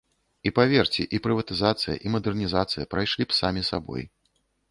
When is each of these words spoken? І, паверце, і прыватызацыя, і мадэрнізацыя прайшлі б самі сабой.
І, 0.49 0.51
паверце, 0.59 1.03
і 1.17 1.19
прыватызацыя, 1.25 1.95
і 2.07 2.15
мадэрнізацыя 2.15 2.87
прайшлі 2.93 3.23
б 3.29 3.37
самі 3.43 3.61
сабой. 3.71 4.03